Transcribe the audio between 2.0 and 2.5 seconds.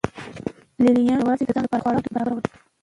توکي برابرول